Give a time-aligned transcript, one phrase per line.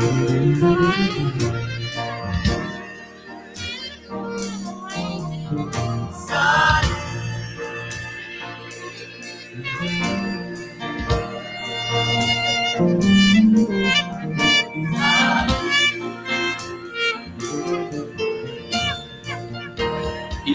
[0.00, 0.06] Il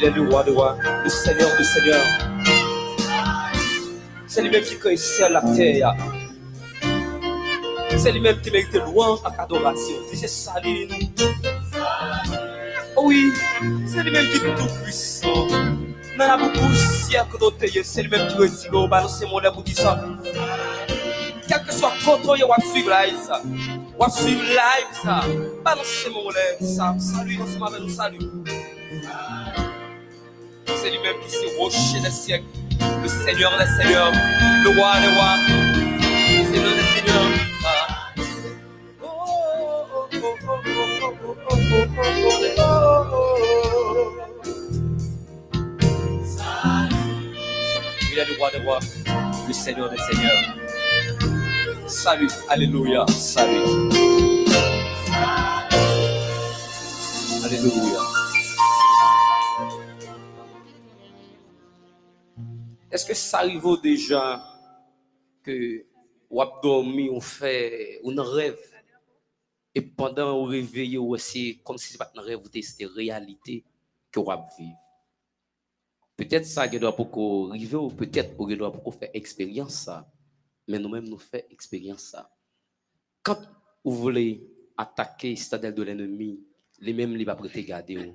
[0.03, 2.05] est le roi de rois, le seigneur de seigneurs.
[4.27, 6.14] C'est lui-même qui ciel la terre.
[8.05, 9.95] C'est lui-même qui mérite louange et adoration.
[10.13, 11.25] C'est salut nous.
[12.95, 13.33] Oh oui,
[13.87, 15.47] c'est lui-même qui est tout puissant.
[15.47, 19.73] Dans la beaucoup de siècles d'ôté, c'est lui-même qui retire au balancer mon amour dit
[19.73, 20.05] ça.
[21.47, 23.41] Quel que soit le contrôle, on va suivre live ça.
[23.97, 25.21] On va suivre live ça.
[25.63, 26.95] Balancez mon lèvre ça.
[26.99, 28.19] Salut, ensemble avec nous, salut.
[30.67, 32.45] C'est lui-même qui s'est rocher des siècles,
[33.01, 35.37] le Seigneur des Seigneurs, le roi des rois,
[36.29, 36.75] le Seigneur
[48.65, 50.55] le Seigneur des Seigneurs.
[51.87, 53.91] Salut, Alléluia, salut.
[57.43, 57.99] Alléluia.
[62.91, 64.43] Est-ce que ça arrive déjà
[65.43, 65.85] que
[66.31, 68.57] ou dormi, on fait, on rêve
[69.75, 73.63] et pendant on réveille ou c'est comme si c'est pas un rêve c'était réalité
[74.11, 74.84] que on vivre?
[76.17, 80.09] Peut-être ça que doit pour arriver ou peut-être on doit pour faire expérience ça.
[80.67, 82.29] Mais nous-mêmes nous faisons expérience ça.
[83.21, 83.37] Quand
[83.83, 84.47] vous voulez
[84.77, 86.39] attaquer le stade de l'ennemi,
[86.79, 88.13] les mêmes les pas prêter garder.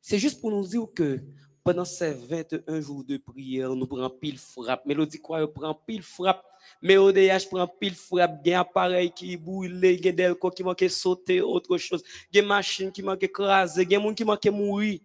[0.00, 1.20] C'est juste pour nous dire que
[1.62, 4.84] pendant ces 21 jours de prière, nous prenons pile frappe.
[4.86, 6.44] Mélodie quoi, prend pile frappe.
[6.82, 8.40] Mais ODH prend pile frappe.
[8.44, 12.02] Il y a appareil qui brûle, il y a des qui manquent sauter, autre chose.
[12.32, 15.00] Il y a machine qui manque écraser, il y a des gens qui manquent mourir.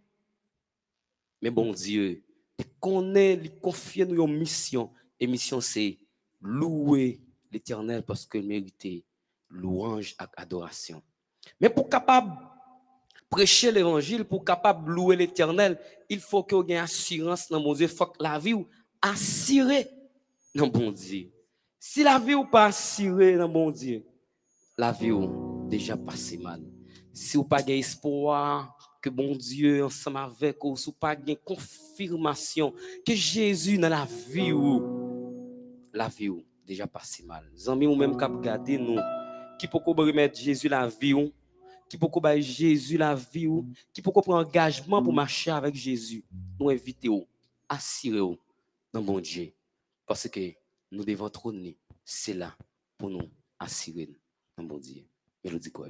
[1.42, 2.24] Mais bon Dieu,
[2.58, 4.92] il connaît, il confie nous une mission.
[5.20, 5.98] Et mission, c'est
[6.42, 7.22] louer
[7.52, 9.04] l'éternel parce qu'il méritait
[9.50, 11.02] louange et adoration.
[11.60, 12.32] Mais pour capable
[13.30, 15.80] prêcher l'évangile, pour capable louer l'éternel,
[16.10, 17.86] il faut qu'il y ait assurance dans mon Dieu.
[17.86, 18.68] Il faut que la vie ou
[19.02, 19.90] assurée
[20.54, 21.32] dans mon Dieu.
[21.80, 24.06] Si la vie ou pas assurée dans mon Dieu,
[24.78, 26.62] la vie ou déjà passé mal.
[27.14, 32.74] Si vous pas espoir que bon Dieu ensemble avec vous, si vous pas confirmation
[33.06, 34.82] que Jésus dans la vie ou
[35.94, 37.48] la vie ou déjà passé mal.
[37.56, 39.00] Zami ou même cap garder nous
[39.60, 41.32] qui peut remettre Jésus la vie ou
[41.88, 46.26] qui peut bailler Jésus la vie ou qui peut prendre engagement pour marcher avec Jésus.
[46.60, 47.28] Nous invitons
[47.70, 48.36] assurer
[48.92, 49.54] dans bon Dieu
[50.08, 50.52] parce que
[50.92, 52.58] nous devons trôner c'est là
[52.98, 53.30] pour nous
[53.60, 54.10] assurer
[54.58, 55.06] dans bon Dieu.
[55.44, 55.90] Mélodie quoi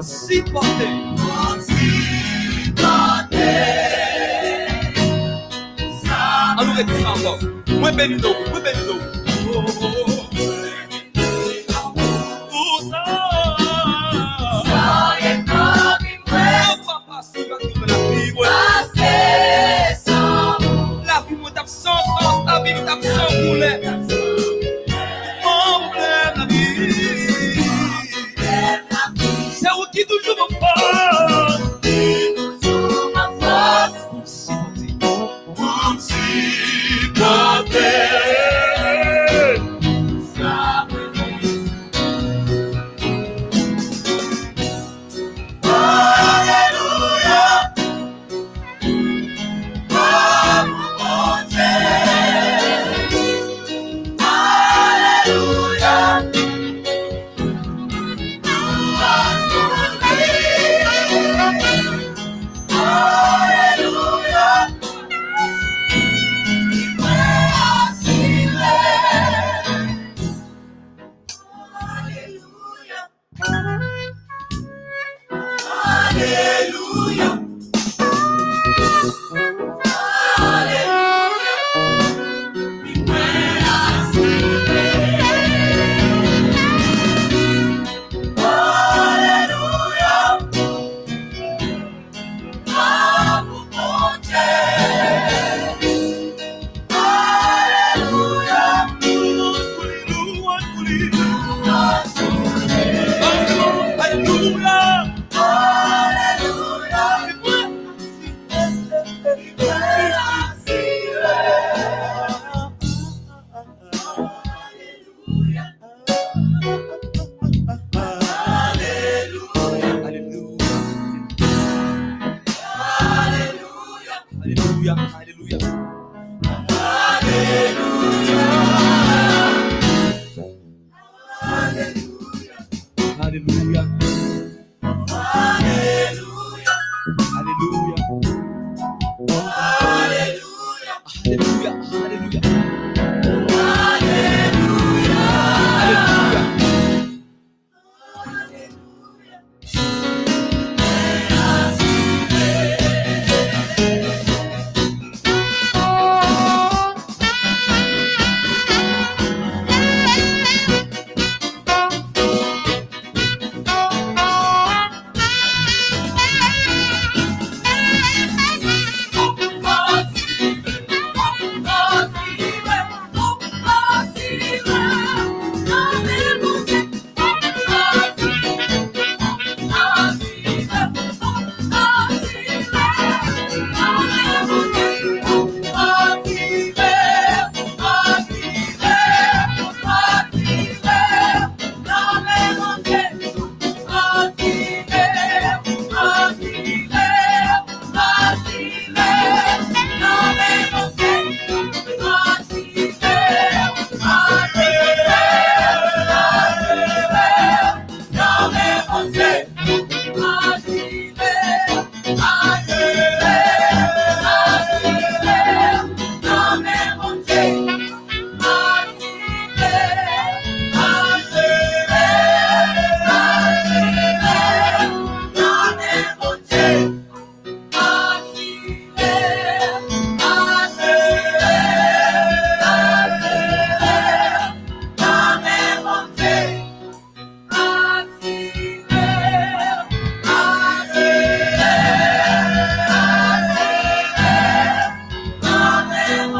[0.00, 0.88] Supporter.
[6.58, 7.38] Alors, répétez ça encore.
[7.68, 8.63] Moi, béni donc, moi, béni donc.
[8.63, 8.63] Oh,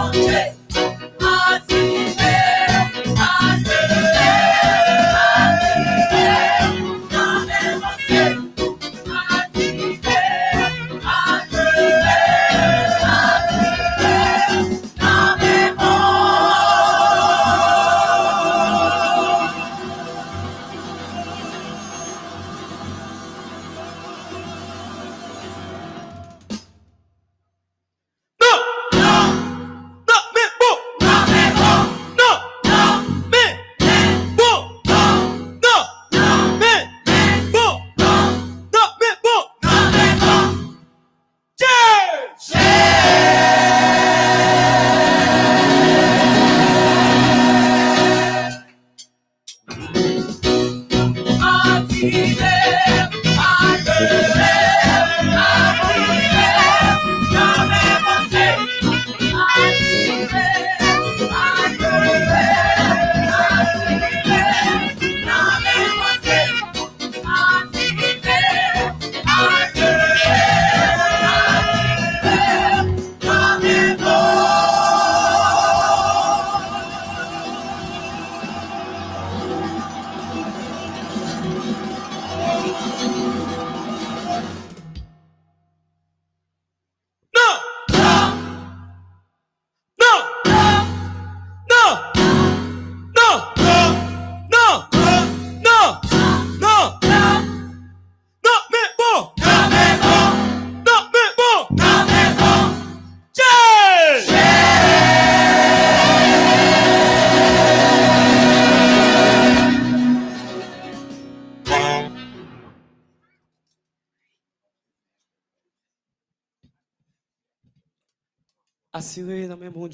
[0.05, 0.64] One, two.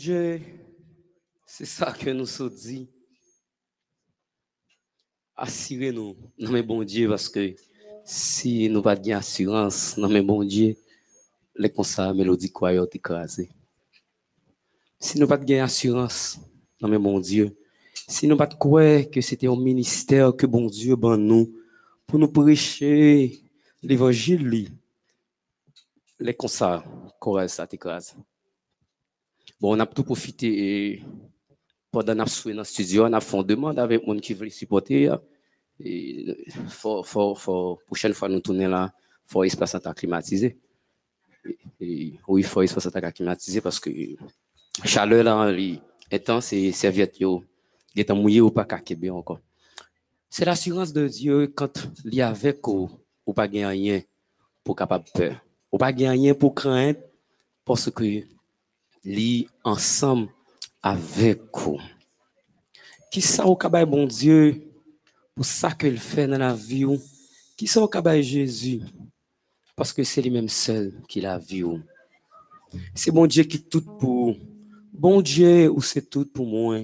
[0.02, 2.88] C'est ça que nous sommes dit.
[5.36, 7.54] Assurez-nous dans mes bon Dieu parce que
[8.04, 10.76] si nous pas de assurance dans mes bon Dieu,
[11.54, 13.50] les concerts mélodie quoi écrasé.
[14.98, 16.40] Si nous pas de assurance
[16.80, 17.54] dans mes bon Dieu,
[18.08, 21.54] si nous pas croire que c'était un ministère que bon Dieu ban nous
[22.06, 23.42] pour nous prêcher
[23.82, 24.70] l'évangile,
[26.18, 26.84] les concerts,
[27.18, 28.16] chorales, ça t'écrase.
[29.60, 31.02] Bon, on a tout profité
[31.90, 34.34] pendant qu'on a dans le studio, on a fait une demande avec les gens qui
[34.34, 35.10] veulent supporter.
[35.78, 36.36] Et
[36.68, 40.58] faut, faut, faut, prochaine fois nous tourner là, il faut espace climatisé.
[41.80, 43.90] Et, oui, il faut espace climatisé parce que
[44.84, 45.52] chaleur là,
[46.12, 47.40] intense et serviette, il
[47.96, 49.40] est mouillé ou pas bien encore.
[50.28, 52.88] C'est l'assurance de Dieu quand il y a avec ou,
[53.34, 54.06] pas gagner
[54.62, 55.36] pour capable peur.
[55.72, 57.00] Ou pas gagner pour craindre
[57.64, 58.22] parce que
[59.04, 60.28] li ensemble
[60.82, 61.78] avec vous.
[63.10, 64.62] Qui ça au cabay bon Dieu
[65.34, 66.86] pour ça qu'il fait dans la vie
[67.56, 68.82] Qui ça au cabay Jésus
[69.74, 71.64] parce que c'est lui-même seul qui l'a vu.
[72.94, 74.36] C'est bon Dieu qui tout pour
[74.92, 76.80] bon Dieu ou c'est tout pour moi.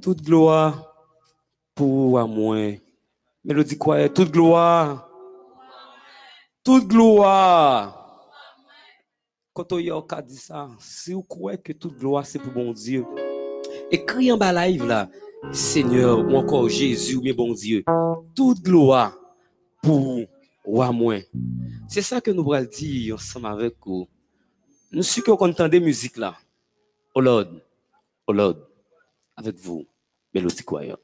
[0.00, 0.90] Toute gloire
[1.74, 2.72] pour moi.
[3.44, 5.06] Mélodie quoi toute gloire
[6.64, 8.03] toute gloire
[9.54, 12.72] quand on y a dit ça, si vous croyez que toute gloire c'est pour bon
[12.72, 13.06] Dieu,
[13.90, 15.08] écris en bas live là,
[15.52, 17.84] Seigneur ou encore Jésus, mais bon Dieu,
[18.34, 19.16] toute gloire
[19.80, 20.22] pour
[20.64, 21.18] ou moi.
[21.88, 24.08] C'est ça que nous allons dire ensemble avec vous.
[24.90, 26.36] Nous sommes contents de musique là.
[27.14, 27.46] Oh Lord,
[28.26, 28.56] oh Lord,
[29.36, 29.86] avec vous,
[30.34, 30.96] Mélodie Choir.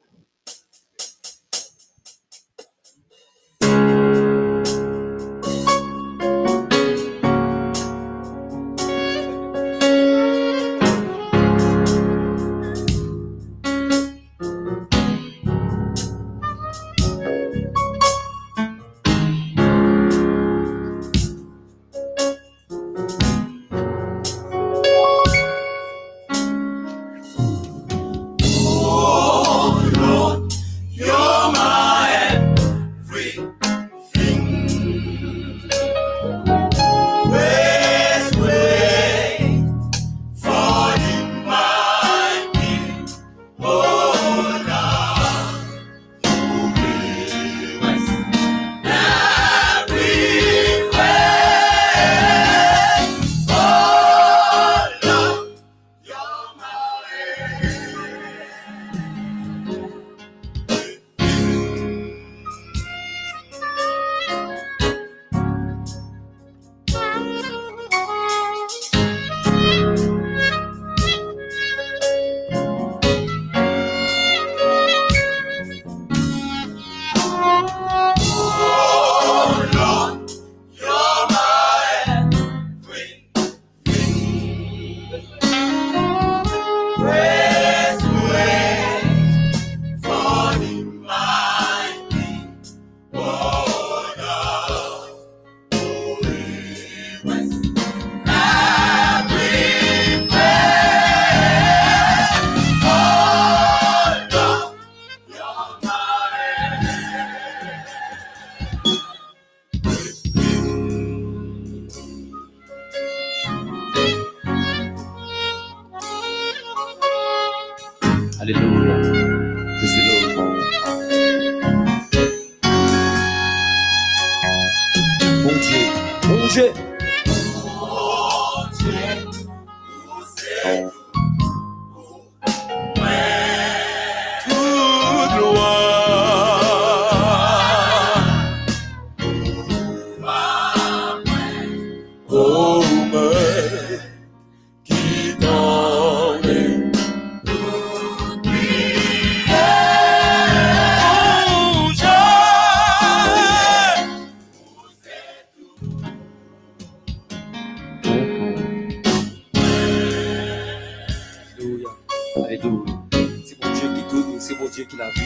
[162.33, 165.21] C'est mon Dieu qui donne, c'est mon Dieu qui la vit.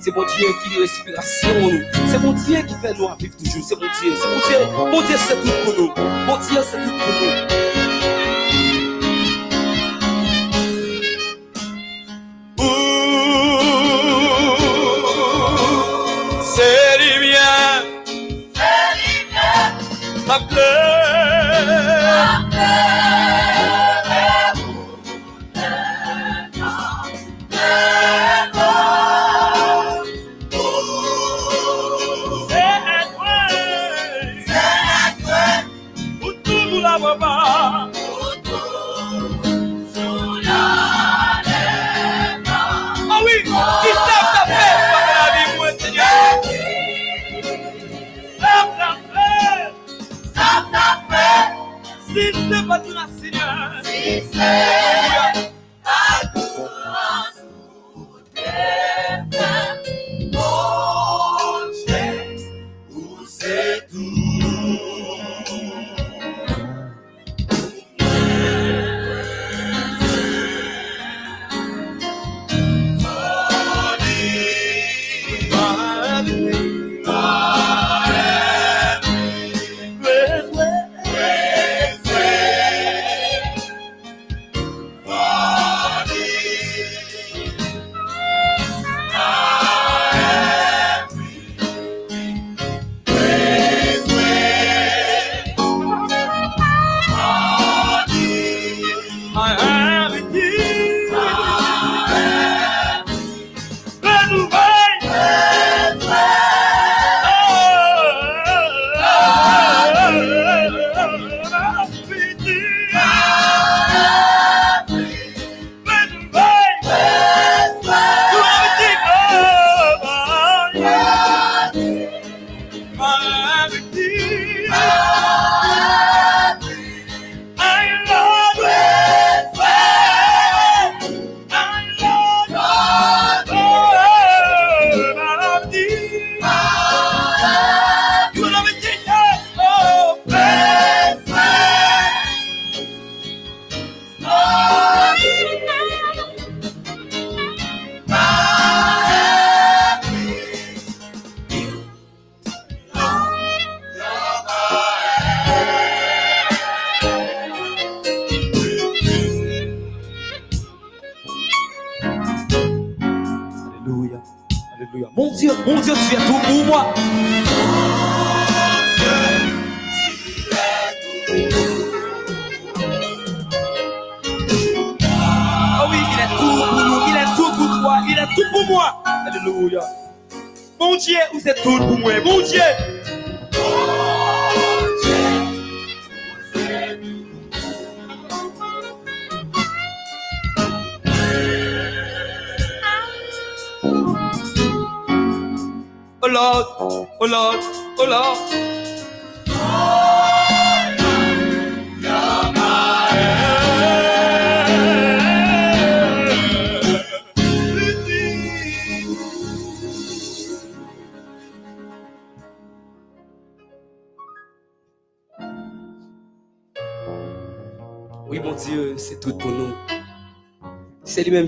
[0.00, 1.48] C'est mon Dieu qui respiration
[2.08, 3.64] C'est mon Dieu qui fait nous vivre toujours.
[3.64, 4.90] C'est mon Dieu, c'est mon Dieu.
[4.92, 5.92] mon Dieu, c'est tout pour nous.
[6.26, 7.83] mon Dieu, c'est tout pour nous.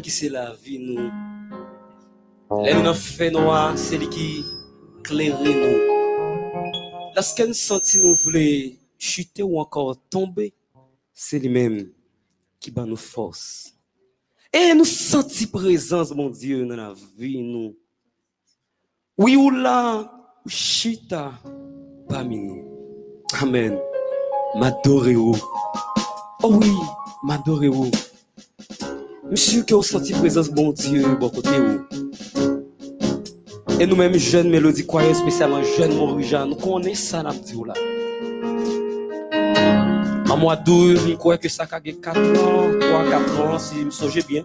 [0.07, 1.11] Qui c'est la vie, nous.
[2.63, 4.45] Les nous fait noir, c'est lui qui
[5.01, 7.13] éclaire nous.
[7.17, 10.55] Lorsque nous sentons nous voulons chuter ou encore tomber,
[11.13, 11.91] c'est lui-même
[12.61, 13.75] qui bat nos forces.
[14.53, 17.75] Et nous sentons présence, mon Dieu, dans la vie, nous.
[19.19, 20.09] Oui ou là,
[20.45, 21.33] ou chita
[22.09, 22.65] parmi nous.
[23.41, 23.77] Amen.
[24.55, 25.37] M'adorez-vous.
[26.45, 26.73] Oh oui,
[27.25, 27.91] m'adorez-vous.
[29.29, 31.81] Monsieur, que vous présence, bon Dieu, bon côté vous.
[33.81, 37.75] Et nous-mêmes, jeunes mélodies croyants, spécialement jeunes Maurijan, nous connaissons ça, dit là.
[40.31, 43.85] En mois d'août, je crois que ça a 4 ans, 3, 4 ans, si je
[43.85, 44.45] me songe bien.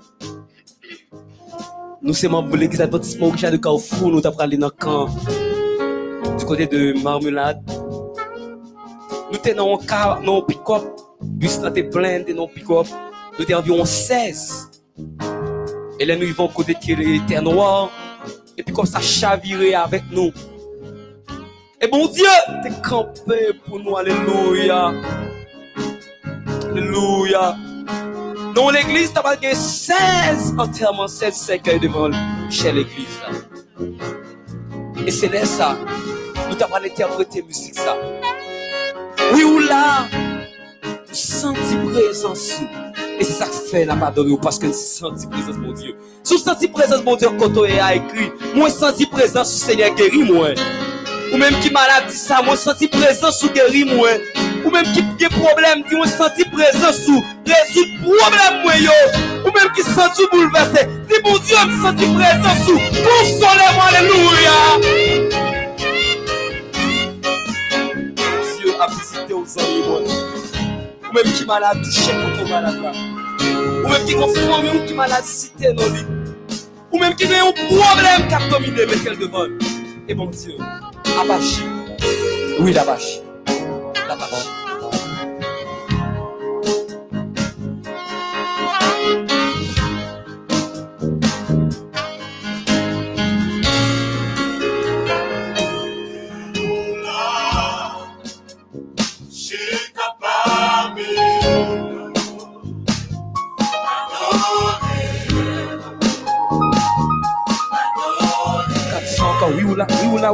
[2.01, 5.09] Nous sommes membres de l'église adventiste Maurijan de Carrefour, nous avons allé dans le camp
[6.39, 7.61] du côté de Marmelade.
[9.31, 10.83] Nous étions dans un dans un pick-up,
[11.21, 12.87] bus là était plein de non pick-up.
[13.37, 14.70] Nous étions environ 16.
[15.99, 17.89] Et nous y vont côté qui était noir.
[18.57, 20.31] Et puis comme ça chavirait avec nous.
[21.79, 22.25] Et bon Dieu,
[22.63, 24.93] t'es campé pour nous, alléluia.
[26.69, 27.55] Alléluia.
[28.53, 32.11] Dans l'église, t'as pas gagné 16 enterrements, 16 cercueils devant
[32.49, 33.19] chez l'église.
[35.07, 35.77] Et c'est là ça.
[36.49, 37.95] Nous t'avons interprété musique ça.
[39.33, 40.05] Oui ou là,
[41.13, 42.59] sentons présence.
[43.19, 45.95] Et c'est ça que fait la adoré parce que nous sentons présence mon Dieu.
[46.23, 50.49] Sous senti présence mon Dieu quand on a écrit, moi senti présence Seigneur guéri moi.
[51.33, 54.09] Ou même qui malade dit ça, moi senti présence sur guéri moi.
[54.65, 58.73] Ou même qui a problème dit moi senti présence sur résoudre problème moi.
[59.45, 64.57] Ou même qui senti bouleversé, dit mon Dieu me senti présence sur consolez-moi alléluia.
[68.59, 70.50] Dieu a visité aux amis moi.
[71.11, 72.91] Ou même qui malade touché contre malade là.
[73.83, 76.05] Ou même qui confirme ou qui malade cité dans lui.
[76.89, 79.45] Ou même qui a un problème qui a dominé mais qu'elle devant.
[80.07, 80.53] Et bon Dieu,
[81.19, 81.63] abachi.
[82.59, 83.19] Oui, l'abachi.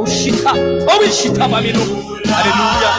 [0.06, 0.52] Chita.
[0.54, 1.80] Oh parmi nous.
[2.24, 2.90] Alléluia.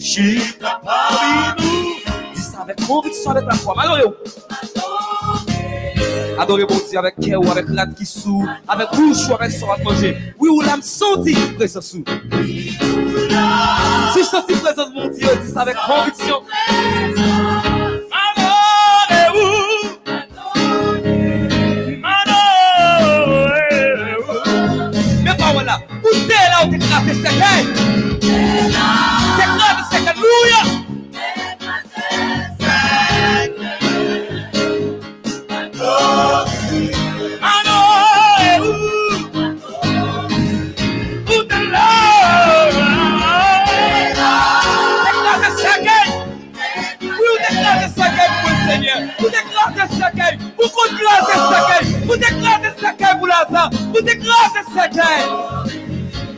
[0.00, 2.34] Chita parmi nous.
[2.34, 3.74] Dis avec conviction, avec la foi.
[3.78, 4.14] Adorez-vous.
[6.38, 9.76] Adorez bon Dieu avec cœur, avec rat qui sous, avec bouche ou avec son à
[9.78, 10.16] manger.
[10.38, 12.04] Oui, ou l'âme senti présence sous.
[14.12, 16.42] Si je sens présence mon Dieu, dis avec conviction.
[27.38, 28.28] T'es
[28.64, 29.14] classé second?
[29.36, 30.14] T'es classé second?
[30.14, 30.60] Alléluia.
[38.54, 38.82] Adorez-vous.
[41.26, 41.88] Où t'es là?
[45.04, 46.06] T'es classé second?
[47.00, 48.30] Oui, ou déclare second?
[48.42, 48.98] Pour le Seigneur.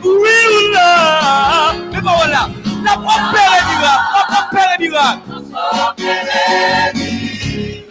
[0.07, 1.79] Oui ou nan?
[1.91, 2.43] Mè pa wè la,
[2.85, 5.17] la pou apere mirak, la pou apere mirak.
[5.27, 7.27] La pou apere mirak.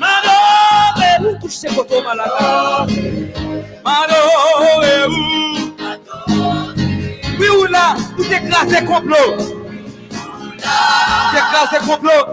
[0.01, 2.87] Madore ou touche se koto malaka.
[3.85, 5.21] Madore ou.
[7.37, 8.01] Wi oui ou nan?
[8.17, 9.45] Ou dekrasè komplot.
[11.37, 12.27] Dekrasè komplot.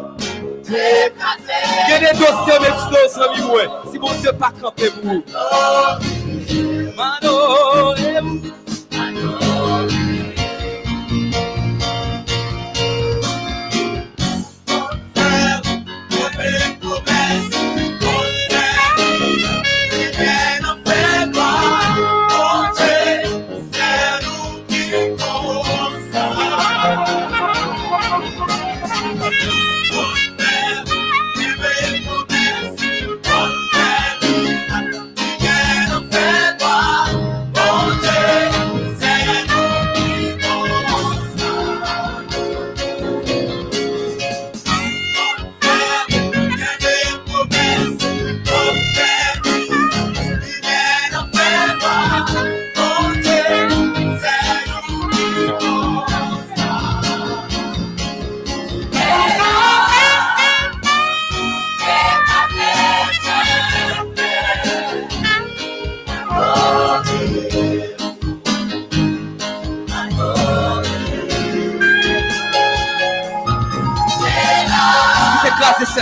[0.71, 3.79] Gede dosye mè chlo san mi mwen.
[3.91, 5.19] Si bon se pa kampè mou.
[6.95, 8.62] Madore ou.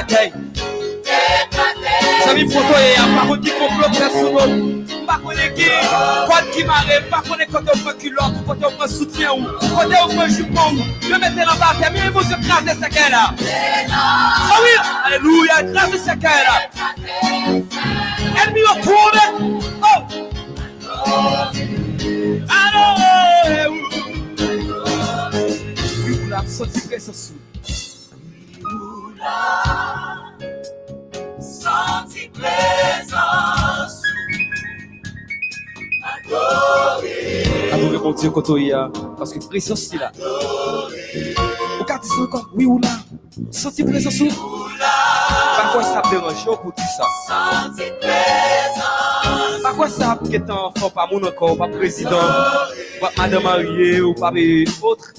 [0.07, 0.33] Cercueils.
[2.25, 2.45] Sami
[3.27, 4.49] kon ki complot fè sou nou.
[5.05, 5.37] Pa kon
[6.65, 7.83] mare, pa konen kote ou
[8.39, 9.45] ou kote ou pren soutien ou,
[10.29, 10.79] jupon.
[11.09, 11.35] Le mette
[12.23, 12.37] se
[14.63, 14.73] oui,
[15.05, 16.57] alléluia, crasez ce qu'elle là.
[18.41, 19.21] Ennemi au tourne.
[19.83, 19.99] Oh.
[26.87, 27.33] Présence.
[37.71, 38.89] Adorez mon Dieu quand il y a.
[39.17, 40.11] Parce que présence c'est là.
[41.79, 42.49] Au quartier c'est encore.
[42.55, 42.89] Oui ou là?
[43.51, 44.27] Senti présence ou.
[44.27, 47.05] Par quoi ça dérange pour dire ça?
[47.27, 49.61] Senti présence.
[49.63, 52.17] Par quoi ça qui est enfant, pas mon encore, pas président,
[52.99, 55.13] pas madame mariée ou pas mes autres.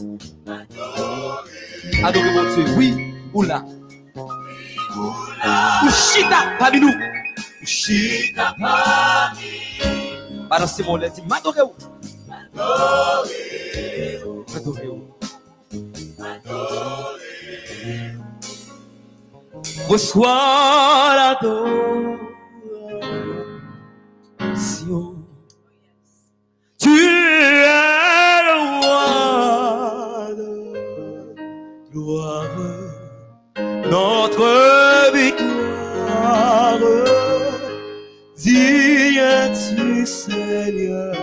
[2.04, 2.64] Adorez mon Dieu.
[2.76, 3.64] Oui ou là?
[4.16, 6.92] Ou chita parmi nous.
[6.92, 9.46] Ou chita parmi.
[10.48, 11.74] Balancez mon lait, dit m'adorez-vous.
[14.54, 15.02] Adorez-vous.
[19.88, 22.20] Reçois l'adoration.
[26.78, 27.81] Tu es
[33.92, 36.78] notre victoire.
[38.36, 41.14] Digne-tu, Seigneur?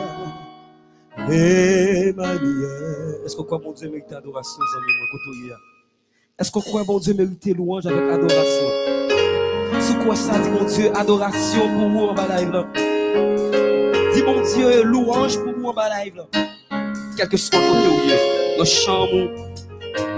[3.26, 5.52] Est-ce qu'on croit mon Dieu mérite adoration, amis,
[6.38, 8.70] Est-ce qu'on croit mon Dieu mérite louange avec adoration?
[9.82, 12.28] Sous quoi ça dit mon Dieu, adoration pour vous en bas?
[14.14, 16.28] Dis mon Dieu, louange pour vous en bas live là.
[17.18, 19.69] Quel que soit le côté où il est, le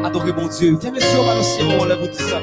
[0.01, 0.77] mon, adorez mon Dieu.
[0.79, 1.35] Viens, monsieur, on va
[1.79, 2.39] on lève ça.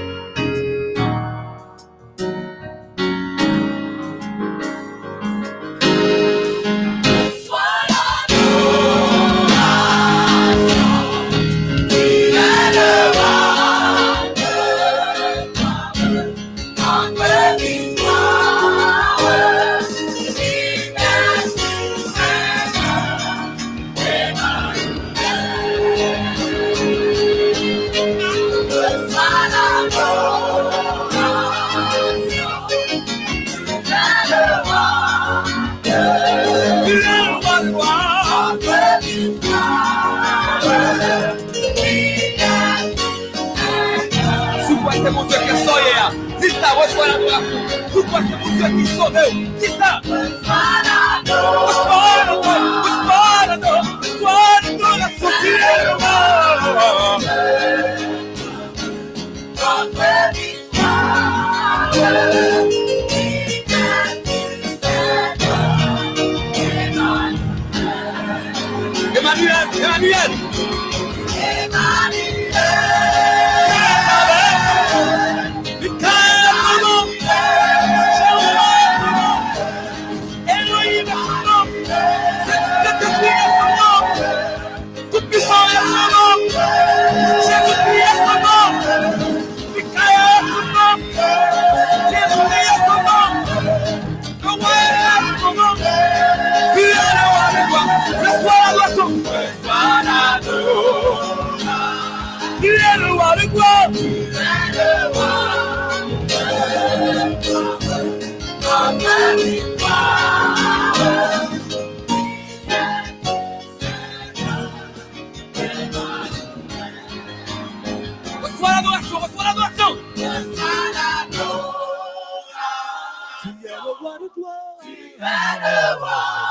[124.09, 124.77] Roi de gloire.
[125.21, 126.48] Notre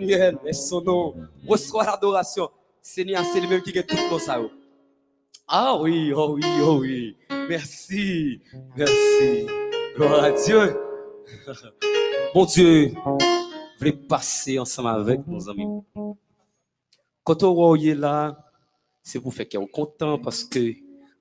[0.00, 1.14] Est son nom.
[1.46, 2.48] Reçois l'adoration.
[2.80, 4.40] Seigneur, c'est lui-même qui a tout pour ça.
[4.40, 4.50] oh.
[5.46, 7.16] Ah oui, oh oui, oh oui.
[7.48, 8.40] Merci,
[8.76, 9.46] merci.
[9.96, 10.76] Gloire à Dieu.
[12.34, 12.92] Mon Dieu,
[13.78, 15.66] voulez passer ensemble avec nos amis.
[17.24, 18.36] Quand on est là,
[19.02, 20.74] c'est pour faire qu'on est content parce que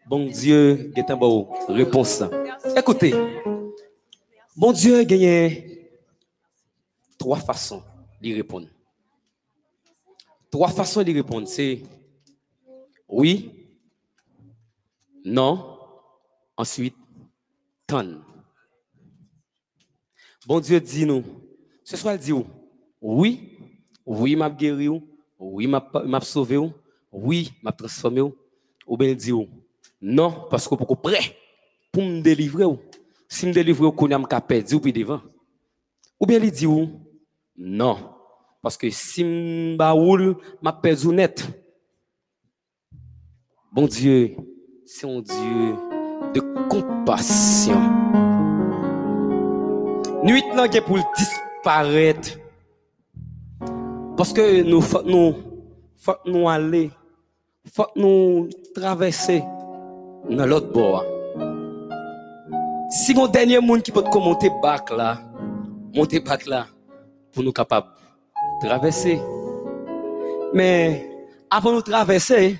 [0.06, 2.24] bon Dieu, est un bon réponse.
[2.76, 3.14] Écoutez,
[4.56, 5.90] bon Dieu a gagné
[7.18, 7.84] trois façons
[8.22, 8.68] d'y répondre.
[10.50, 11.82] Trois façons d'y répondre, c'est
[13.08, 13.52] oui,
[15.24, 15.78] non,
[16.56, 16.96] ensuite,
[17.86, 18.22] ton.
[20.46, 21.24] Bon Dieu dit nous,
[21.84, 22.46] ce soir il dit ou,
[23.02, 23.58] oui,
[24.06, 25.04] oui, m'a guéri ou,
[25.40, 26.72] oui, m'a sauvé ou,
[27.12, 29.34] oui, m'a transformé ou, bien il dit
[30.02, 31.36] non, parce que pour prêt
[31.92, 32.66] pour me délivrer
[33.28, 35.22] si me délivrer qu'on a m'a perdu ou devant.
[36.20, 36.68] Ou bien il dit
[37.58, 37.98] non,
[38.62, 41.44] parce que si m'a roule, m'a perdu net.
[43.72, 44.36] Bon Dieu,
[44.86, 45.76] c'est un Dieu
[46.36, 46.40] de
[46.70, 47.82] compassion.
[50.24, 52.38] Nuit là qui pour disparaître.
[54.16, 55.36] Parce que nous faut nous
[55.96, 56.92] faut nous aller,
[57.74, 59.44] faut nous traverser
[60.30, 61.04] dans l'autre bord.
[62.92, 65.20] Si mon dernier monde qui peut monter bac là,
[65.94, 66.68] monter bac là
[67.32, 67.88] pour nous capables
[68.62, 69.20] de traverser.
[70.54, 71.10] Mais
[71.50, 72.60] avant de traverser,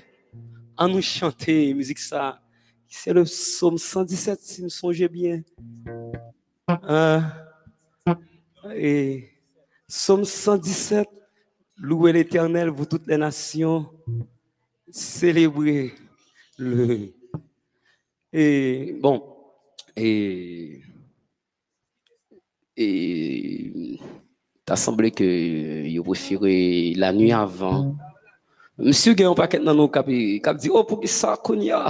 [0.76, 2.40] en nous chanter musique ça,
[2.88, 5.42] c'est le psaume 117 si me songez bien.
[6.68, 7.32] Hein?
[8.74, 9.30] Et
[9.86, 11.08] psaume 117,
[11.76, 13.90] louez l'Éternel, vous toutes les nations,
[14.90, 15.92] célébrez
[16.58, 17.14] le.
[18.32, 19.22] Et bon,
[19.96, 20.82] et
[22.76, 23.98] et
[24.68, 27.96] t'as semblé que il préféré la nuit avant.
[28.76, 31.86] Monsieur gagne un paquet dans nos cap dit oh pour qui ça qu'on y a.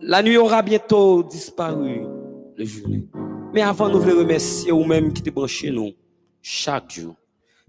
[0.00, 2.00] La nuit aura bientôt disparu
[2.56, 3.06] le journée.
[3.52, 5.92] Mais avant nous voulons remercier ou même qui te branché nous
[6.40, 7.14] chaque jour.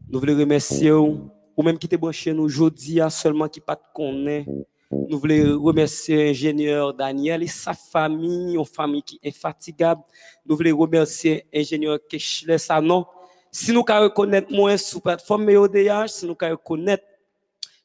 [0.09, 1.29] Nous voulons remercier ou
[1.61, 4.45] même qui te branché nous aujourd'hui seulement qui pas connaît.
[4.89, 10.01] Nous voulons remercier l'ingénieur Daniel et sa famille, une famille qui est infatigable.
[10.45, 13.05] Nous voulons remercier l'ingénieur Kechler Sanon.
[13.53, 17.03] Si nous pouvons reconnaître moins sur la plateforme MEODH, si nous pouvons reconnaître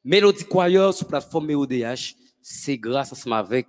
[0.05, 3.67] Mélodie Choir sur la plateforme MEODH, c'est grâce ensemble avec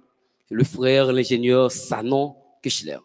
[0.52, 3.00] le frère, l'ingénieur Sanon Kechler.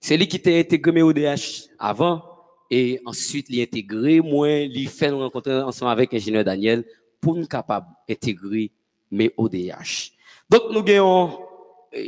[0.00, 2.24] C'est lui qui t'a intégré MEODH avant,
[2.68, 6.84] et ensuite il intégrer moi, il fait nous rencontrer ensemble avec l'ingénieur Daniel
[7.20, 8.72] pour nous capable d'intégrer
[9.12, 10.10] mes ODH.
[10.50, 11.38] Donc nous gagnons,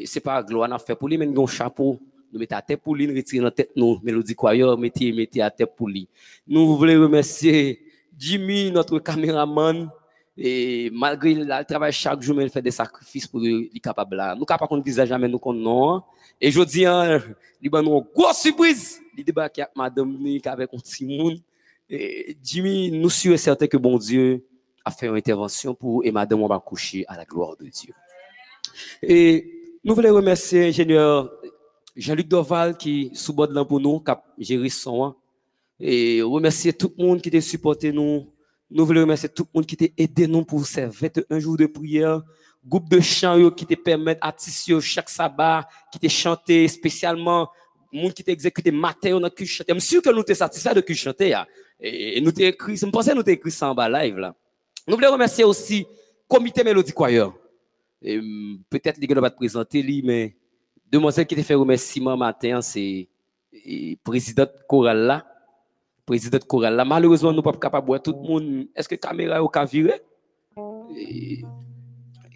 [0.05, 2.01] c'est pas gloire à fait pour lui, mais nous avons un chapeau,
[2.33, 5.43] nous mettons à tête pour lui, nous retirons la tête nous, mélodie choir, mettez, mettez
[5.43, 6.09] à tête pour lui.
[6.47, 7.83] Nous voulons remercier
[8.18, 9.91] Jimmy, notre caméraman,
[10.39, 14.35] et malgré le travail chaque jour, il fait des sacrifices pour être capable là.
[14.35, 16.03] Nous capable qu'on visage jamais nous qu'on non.
[16.39, 17.20] Et je dis, hein,
[17.62, 19.01] il a une grosse surprise.
[19.16, 21.39] Il débarque avec madame Nick avec un petit monde.
[21.89, 24.45] Et Jimmy, nous sommes certains que bon Dieu
[24.85, 27.95] a fait une intervention pour et madame on va coucher à la gloire de Dieu.
[29.03, 31.33] Et nous voulons remercier l'ingénieur
[31.97, 35.14] Jean-Luc Doval qui sous bord pour nous, qui a géré son.
[35.80, 38.32] Et remercier tout le monde qui a supporté nous
[38.70, 41.66] nous voulons remercier tout le monde qui t'a aidé nous pour ces 21 jours de
[41.66, 42.22] prière.
[42.64, 47.49] Groupe de chants qui te permettent artistes chaque sabbat, qui te chanté spécialement,
[47.92, 49.72] monde qui t'a exécuté matin dans le chanter.
[49.72, 51.40] Je suis sûr que nous sommes satisfaits de chanter.
[51.78, 54.34] Et nous t'ai écrit, je pense que nous t'ai écrit ça en bas live là.
[54.88, 55.86] Nous voulons remercier aussi
[56.26, 57.32] Comité Mélodie Choir.
[58.05, 60.36] Hum, peut-être les gars pas te présenter, mais
[60.91, 63.09] demoiselle qui t'a fait remerciement matin, c'est
[64.05, 65.24] présidente chorale là
[66.07, 66.82] président de chorale.
[66.87, 68.66] Malheureusement, nous ne sommes pas capables de voir tout le monde.
[68.74, 70.01] Est-ce que la caméra est au viré?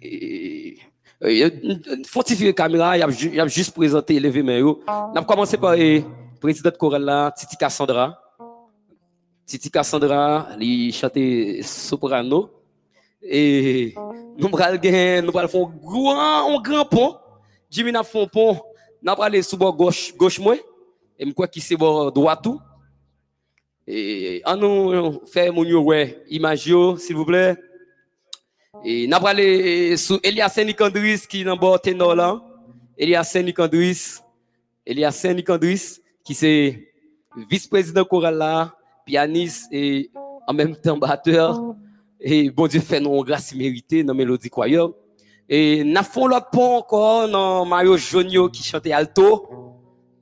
[0.03, 0.77] Et,
[2.05, 6.03] fortifier la caméra, il a juste présenté levé mais On a commencé par le
[6.39, 8.19] président de chorale là, Titi Cassandra.
[9.45, 12.49] Titi Cassandra, il chantait soprano.
[13.23, 13.93] Et
[14.37, 14.75] nous nous un
[15.83, 17.15] grand, un grand pont.
[17.71, 18.59] Jimmy n'a fait un pont.
[19.01, 20.55] Nous allons aller sur le gauche, gauche moi.
[21.17, 22.59] Et je crois qu'il c'est droit tout.
[23.87, 27.55] Et on nous fait mon ouais, image s'il vous plaît.
[28.83, 32.41] Et n'a pas aller sur Elias Nicandris qui est dans bord ténor là.
[32.97, 34.19] Elias Nicandris,
[34.85, 36.87] Elias Nicandris qui c'est
[37.49, 40.11] vice-président choral là, pianiste et
[40.47, 41.75] en même temps batteur.
[42.19, 44.91] Et bon Dieu fait nos grâce méritée dans Mélodie Choir.
[45.53, 49.49] Et n'a fait l'autre pont encore dans Mario Jonio qui chantait alto.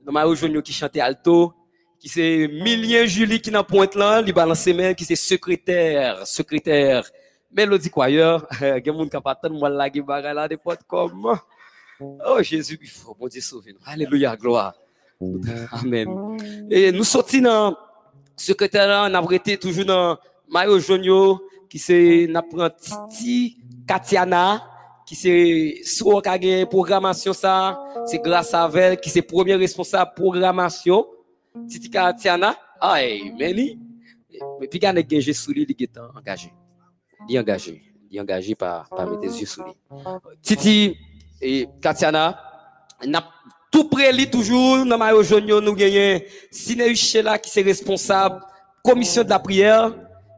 [0.04, 1.54] Dans Mario Jonio qui chantait alto
[2.00, 7.04] qui c'est Milien Julie qui n'a pointe là, il balance mains, qui c'est secrétaire, secrétaire,
[7.52, 10.48] Mélodie Choir, il y a monde qui a pas tant moi là qui bagarre là
[10.48, 11.38] des potes comme
[12.00, 13.80] Oh Jésus, il faut bon Dieu sauver nous.
[13.84, 14.72] Alléluia, gloire.
[15.72, 16.38] Amen.
[16.70, 17.76] Et nous sortis dans
[18.34, 20.16] secrétaire là, on a arrêté toujours dans
[20.48, 24.69] Mario Jonio qui c'est n'apprend Titi Katiana
[25.10, 31.04] qui c'est soit qui programmation ça, c'est grâce à elle qui c'est premier responsable programmation
[31.68, 33.32] Titi Tiana, ay.
[33.36, 36.52] Mais puis, quand il est sous lui, il est engagé.
[37.28, 37.82] Il engagé.
[38.08, 39.72] Il engagé par, par mettre yeux sous lui.
[40.42, 40.96] Titi
[41.42, 42.40] et Katiana,
[43.04, 43.28] n'a
[43.72, 46.20] tout près lui toujours, dans Mario Jonio, nous gagnons
[46.52, 46.94] Siné
[47.24, 48.40] là qui est responsable,
[48.84, 49.92] commission de la prière.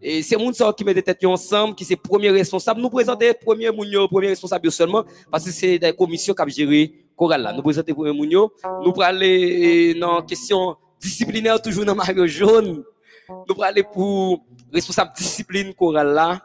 [0.04, 2.80] Et c'est moun qui met des têtes ensemble, qui c'est premier responsable.
[2.80, 7.42] Nous présenter premier mounio, premier responsable seulement, parce que c'est des commissions qui géré Choral
[7.42, 7.52] là.
[7.52, 8.52] Nous présenter premier mounio.
[8.84, 12.82] Nous pour aller dans question disciplinaire toujours dans maillot jaune.
[13.28, 16.40] Nous aller pour responsable discipline chorale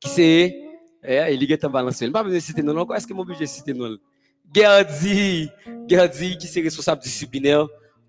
[0.00, 0.56] qui c'est,
[1.04, 2.02] eh, il est en balance.
[2.12, 2.96] Pas besoin citer non encore.
[2.96, 3.96] Est-ce que mon budget citer non?
[4.52, 5.48] Gardi,
[5.86, 7.68] Gardi, qui c'est responsable disciplinaire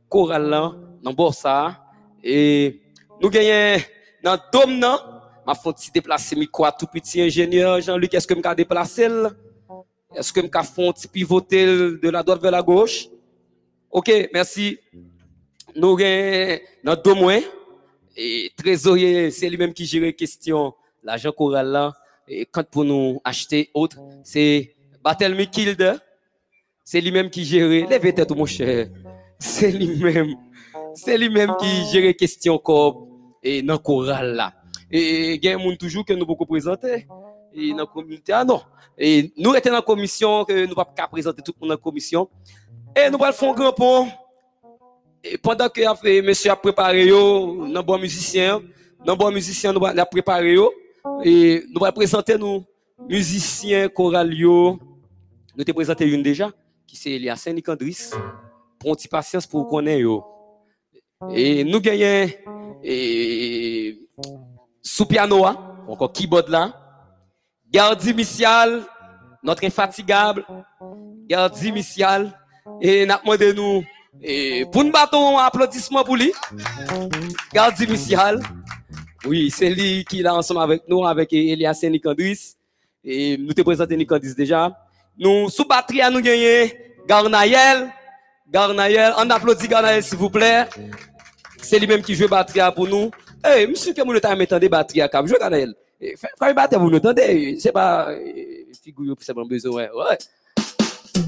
[0.10, 0.72] chorale là,
[1.04, 1.80] dans Borsa.
[2.24, 2.82] Et
[3.22, 3.84] nous gagnons
[4.24, 5.00] dans Dom non,
[5.46, 9.08] ma faut déplacer mi quoi tout petit ingénieur Jean-Luc, est-ce que me déplacer
[10.16, 10.50] Est-ce que me
[10.94, 13.08] fait pivoter de la droite vers la gauche?
[13.90, 14.80] OK, merci.
[15.76, 17.40] Nous avons dans deux mois,
[18.16, 21.94] et trésorier, c'est lui-même qui gère question, l'argent choral là,
[22.28, 26.00] et quand pour nous acheter autre, c'est Barthélemy Kilde,
[26.84, 28.90] c'est lui-même qui gère, levez tête mon cher,
[29.40, 30.36] c'est lui-même,
[30.94, 33.11] c'est lui-même qui gère question comme,
[33.42, 34.54] et dans le choral là.
[34.89, 38.62] Et il y a des toujours que nous beaucoup et dans la communauté, ah non,
[38.98, 41.82] et nous étions dans la commission, que nous pas présenter tout le monde dans la
[41.82, 42.30] commission,
[42.96, 44.08] et nous allons faire un grand pont,
[45.24, 48.62] et pendant que monsieur a préparé yo, nos bon musicien,
[49.06, 50.72] nos bon musicien nous a préparé yo
[51.24, 52.64] et nous allons présenter nous
[53.08, 54.80] musiciens choralio.
[55.56, 56.52] Nous te présenté une déjà
[56.88, 58.12] qui c'est Elia Saint-Nicandris.
[58.80, 60.24] Prends patience pour connaître.
[61.30, 62.30] Et nous gagnons
[62.84, 64.00] et
[64.82, 65.46] sous piano
[65.88, 66.74] encore keyboard là.
[67.70, 68.84] Gardi Missial,
[69.44, 70.46] notre infatigable
[71.28, 72.38] Gardi Missial
[72.82, 73.84] et n'a demandé nous
[74.22, 76.34] et pour nous battre un applaudissement pour lui.
[77.54, 78.42] Garde initial.
[79.26, 82.56] Oui, c'est lui qui est là ensemble avec nous, avec Elias et Nicandris.
[83.04, 84.76] Et nous te présentons Nicandris déjà.
[85.18, 86.72] Nous, sous batterie, nous gagnons
[87.08, 87.92] Garnaël.
[88.50, 90.68] Garnaël, on applaudit Garnaël s'il vous plaît.
[91.62, 93.12] C'est lui-même qui joue batterie pour nous.
[93.45, 95.76] Eh, monsieur, que vous avez batterie à cap, je regarde elle.
[95.99, 98.20] Fais batterie, vous n'entendez, c'est pas, euh,
[98.84, 100.18] figure, c'est bon besoin, ouais.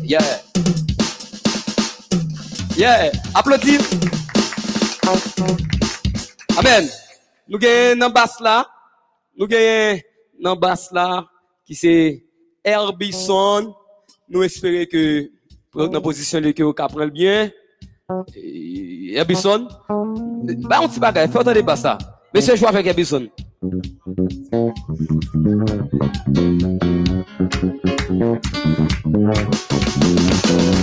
[0.04, 0.20] Yeah.
[2.78, 3.12] Yeah.
[3.36, 3.78] Applaudis.
[6.58, 6.90] Amen.
[7.48, 8.68] Nous gagnons dans basse là.
[9.38, 10.02] Nous gagnons
[10.40, 11.26] dans basse là
[11.66, 12.26] qui c'est
[12.64, 13.76] Herbison.
[14.30, 15.30] Nous espérons que
[15.72, 17.10] pour la position de que vous le
[18.10, 19.64] Eh, Ebison,
[20.68, 21.94] ba yon ti bagay, fè otan de basa.
[22.36, 23.30] Mè se jwa fèk Ebison.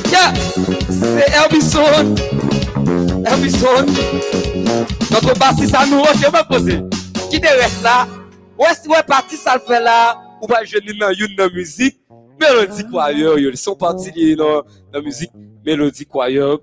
[0.08, 0.22] Ya,
[0.88, 2.14] se Ebison,
[3.34, 3.92] Ebison,
[5.12, 6.78] notre basi sa nou roche mè pose.
[7.28, 7.98] Ki de res la,
[8.56, 9.98] wè si wè pati sal fè la,
[10.40, 12.00] ou wè jeni nan yon nan müzik,
[12.40, 15.36] melodi kwayo, yon son pati li nan müzik,
[15.68, 16.56] melodi kwayo,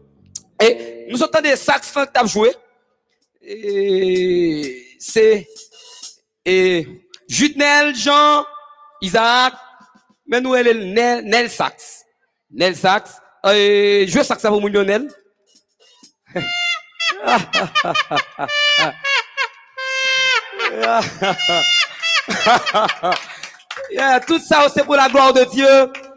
[0.61, 2.53] Et nous entendons des sax que tu as joué.
[4.99, 5.47] C'est
[6.49, 6.87] et
[7.27, 8.45] Jean,
[9.01, 9.53] Isaac,
[10.27, 12.05] mais nous, elle est Nel, Nel Sax.
[12.49, 13.17] Nel Sax.
[13.45, 14.69] Euh, je sax pour mon
[23.91, 25.67] yeah, tout ça, c'est pour la gloire de Dieu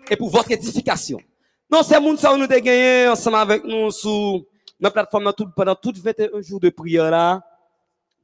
[0.09, 1.21] et pour votre édification.
[1.71, 4.43] Non, c'est monde ça, nous avons gagné ensemble avec nous sur
[4.81, 7.41] notre plateforme pendant tout 21 jours de prière là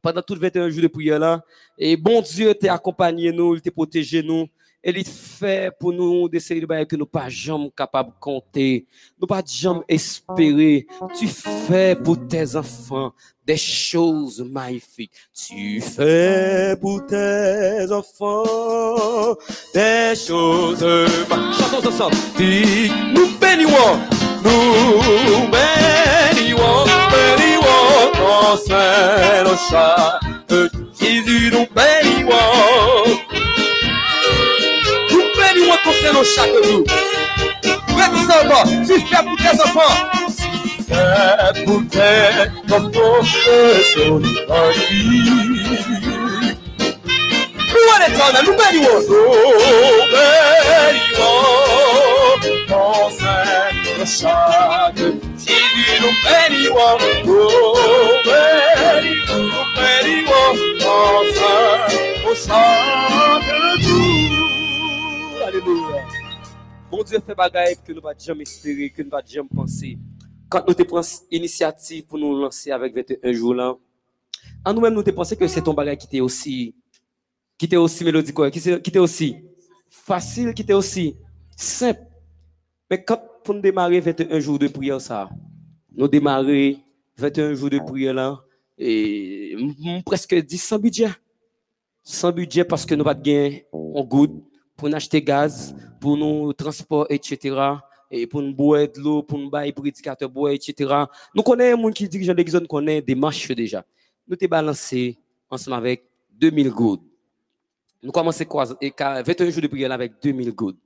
[0.03, 1.45] pendant tout 21 jours de prière là.
[1.79, 4.47] Et bon Dieu t'a accompagné nous, il t'a protégé nous.
[4.89, 8.15] Et il fait pour nous des séries de bails que nous pas jamais capables de
[8.21, 8.87] compter.
[9.21, 10.87] Nous pas jamais espérer.
[11.19, 13.13] Tu fais pour tes enfants
[13.45, 15.11] des choses magnifiques.
[15.35, 19.35] Tu fais pour tes enfants
[19.75, 21.59] des choses magnifiques.
[21.59, 22.17] Chantons ensemble.
[22.39, 23.99] Nous bénissons.
[24.45, 26.85] Nous bénissons.
[27.11, 30.21] Bénissons ton Saint le chat.
[31.01, 33.36] Jésus nous bénissons.
[35.87, 36.83] Nous bénissons ton Saint le chaque jour.
[37.63, 38.65] Faites ça encore.
[38.65, 39.95] Tu fais pour tes enfants.
[40.27, 46.09] Tu fais pour tes enfants des choses magnifiques.
[47.73, 49.01] Louez l'éternel, nous bénissons.
[49.09, 50.03] Nous
[50.77, 51.45] bénissons
[52.69, 53.67] ton Saint
[53.99, 54.99] le chaque
[55.39, 56.97] Jésus nous bénissons.
[57.25, 57.49] Nous
[58.25, 63.56] bénissons, nous bénissons ton Saint au chaque jour.
[66.97, 69.99] Bon Dieu fait bagaille que nous pas jamais espérer, que nous pas jamais penser.
[70.49, 73.75] Quand nous te prenons initiative pour nous lancer avec 21 jours là,
[74.65, 76.75] en nous-mêmes nous te pensé que c'est ton bagage qui était aussi
[77.59, 79.37] qui était aussi mélodique, qui était aussi
[79.91, 81.15] facile, qui était aussi
[81.55, 82.01] simple.
[82.91, 85.29] Mais quand pour nous démarrer 21 jours de prière, ça,
[85.95, 86.79] nous démarrer
[87.19, 88.41] 21 jours de prière là,
[88.79, 89.55] et
[90.07, 91.11] presque 10 sans budget.
[92.03, 94.31] Sans budget parce que nous pas de gain en good
[94.79, 97.57] pour acheter gaz, pour nous transport, etc.
[98.11, 101.05] Et pour nous boire de l'eau, pour nous bailler prédicateur boire, etc.
[101.35, 103.85] Nous connaissons les gens qui dirigent l'église, nous connaissons des marches déjà.
[104.29, 105.19] Nous t'es balancé
[105.51, 107.03] ensemble avec 2000 gouttes.
[108.03, 110.79] Nous commençons 21 jours de prière avec 2000 gouttes.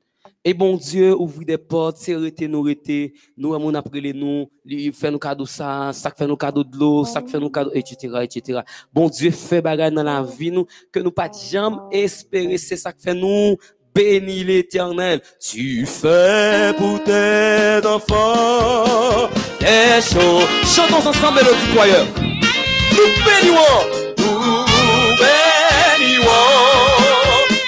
[0.45, 4.51] Et bon Dieu, ouvre des portes, arrêté, nous arrêter, nous avons les nous,
[4.93, 8.09] fait nos cadeaux ça, ça fait nos cadeaux de l'eau, ça fait nos cadeaux, etc.,
[8.23, 8.61] etc.
[8.93, 12.93] Bon Dieu, fait bagarre dans la vie, nous, que nous pas jamais espérer, c'est ça
[12.93, 13.57] que fait nous,
[13.95, 15.21] bénis l'éternel.
[15.41, 19.29] Tu fais pour tes enfants
[19.61, 20.47] des choses.
[20.65, 21.89] Chantons ensemble, mélodie choir.
[22.93, 23.81] Nous bénissons,
[24.19, 24.65] nous
[25.21, 26.29] bénissons,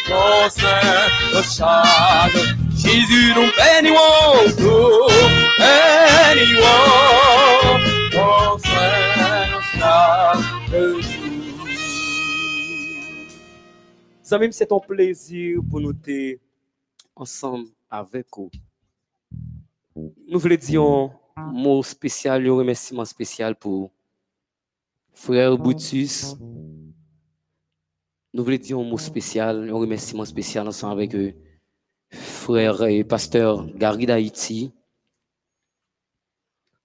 [0.09, 2.41] ton Saint, le chaque
[2.77, 5.07] Jésus nous bénissons, nous
[5.59, 6.68] bénissons,
[8.11, 8.83] ton Saint,
[14.51, 16.41] c'est un plaisir pour nous être
[17.14, 18.51] ensemble avec vous.
[19.95, 20.83] Nous voulons dire
[21.37, 23.91] un mot spécial, un remerciement spécial pour
[25.12, 26.35] frère Boutus.
[28.33, 31.35] Nous voulons dire un mot spécial, un remerciement spécial ensemble avec eux.
[32.11, 34.72] Frère et pasteur Gary d'Haïti,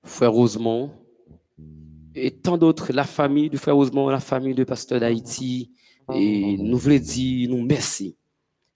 [0.03, 0.91] frère Rosemont,
[2.13, 5.71] et tant d'autres, la famille du frère Rosemont, la famille du pasteur d'Haïti,
[6.13, 8.15] et nous voulons dire nous merci.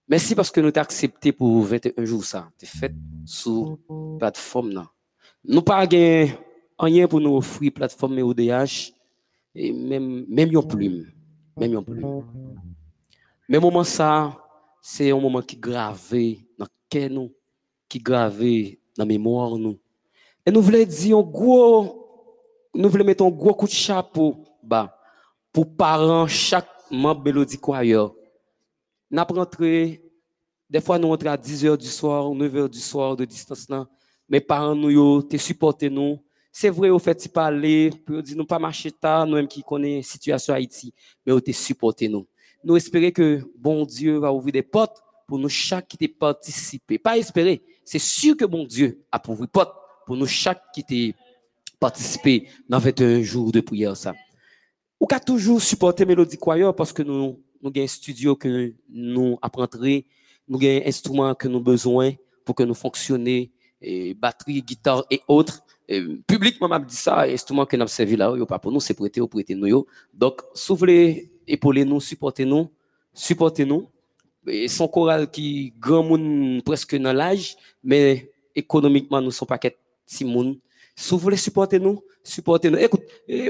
[0.08, 2.50] Merci parce que nous t'avons accepté pour 21 jours ça.
[2.58, 2.92] Tu fait
[3.24, 3.78] sur
[4.18, 4.90] plateforme là.
[5.44, 5.86] Nous pas
[6.78, 8.92] rien pour nous offrir plateforme ODH
[9.54, 11.06] et même même une plume,
[11.56, 12.24] même une plume.
[13.48, 14.36] Mais moment ça,
[14.80, 17.32] c'est un moment qui gravé dans cœur nous,
[17.88, 19.78] qui gravé dans mémoire nous.
[20.44, 22.02] Et nous voulons dire un gros
[22.74, 24.98] nous voulons mettre un gros coup de chapeau bas
[25.52, 28.12] pour parents, chaque membre Mélodie Choir.
[29.10, 30.02] Nous rentré,
[30.68, 33.86] des fois nous rentrons à 10h du soir ou 9h du soir de distance là,
[34.28, 36.18] mais parents nous, te supporté nous.
[36.54, 39.62] C'est vrai, au fait, tu parler, pour dire nous pas marcher tard, nous même qui
[39.62, 40.92] connaissons la situation Haïti,
[41.24, 42.26] mais vous te supporté nous.
[42.62, 46.98] Nous espérons que bon Dieu va ouvrir des portes pour nous chaque qui participer.
[46.98, 49.74] Pas espérer, c'est sûr que bon Dieu a ouvrir des portes
[50.06, 51.14] pour nous chaque qui
[51.80, 54.14] participer dans 21 jours de prière ça.
[55.02, 59.36] Ou qu'à toujours supporter Mélodie Choir parce que nous nous avons un studio que nous
[59.42, 60.00] apprendrons,
[60.46, 62.12] nous avons un instrument que nous avons besoin
[62.44, 63.48] pour que nous fonctionnions,
[63.80, 65.60] et batterie, guitare et autres.
[65.88, 68.94] Et, publiquement, m'a dit ça, instrument que nous avons servi là, pas pour nous, c'est
[68.94, 69.84] prêter ou prêter nous.
[70.14, 72.70] Donc, voulez épauler nous, supporter nous,
[73.12, 73.88] supporter nous.
[74.68, 76.04] Son choral qui grand
[76.64, 79.58] presque dans l'âge, mais économiquement, nous sommes pas
[80.06, 80.58] si monde.
[80.94, 82.78] Si vous voulez supporter nous, supporter nous.
[82.78, 83.02] Écoute,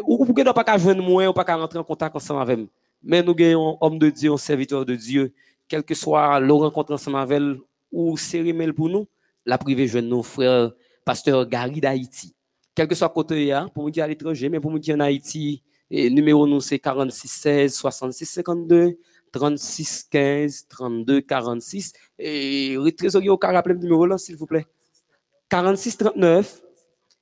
[0.05, 2.69] ou vous ne pas joindre moi, ou pas rentrer en contact ensemble avec nous.
[3.03, 5.33] Mais nous un homme de Dieu, un serviteur de Dieu,
[5.69, 7.43] quel que soit le rencontre ensemble avec
[7.91, 9.07] ou cérémonie pour nous,
[9.45, 10.73] la privée jeune nos frères,
[11.05, 12.35] pasteur Gary d'Haïti.
[12.75, 15.63] Quel que soit côté, pour nous dire à l'étranger, mais pour nous dire en Haïti,
[15.95, 18.99] et numéro nous c'est 46 16 66 52
[19.31, 24.65] 36 15 32 46 et le trésorier au cas le numéro là s'il vous plaît.
[25.51, 26.63] 46 39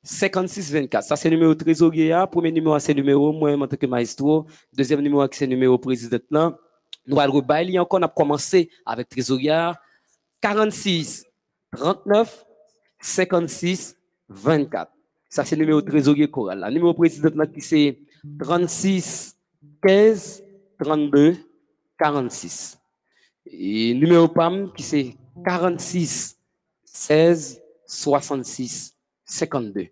[0.03, 1.05] 56 24.
[1.05, 2.25] Ça, c'est le numéro trésorier.
[2.31, 4.47] Premier numéro, c'est le numéro, moi, en tant que maestro.
[4.73, 6.19] Deuxième numéro, c'est le numéro président.
[6.31, 6.57] Là.
[7.07, 8.01] Nous allons rebailler encore.
[8.01, 9.73] On a commencé avec trésorier.
[10.41, 11.27] 46
[11.77, 12.45] 39
[13.01, 13.97] 56
[14.29, 14.91] 24.
[15.29, 16.61] Ça, c'est le numéro trésorier choral.
[16.61, 17.99] Le numéro président, là, qui c'est
[18.39, 19.37] 36
[19.83, 20.43] 15
[20.83, 21.37] 32
[21.99, 22.79] 46.
[23.47, 26.39] Et numéro PAM, qui c'est 46
[26.85, 29.00] 16 66
[29.31, 29.87] 52.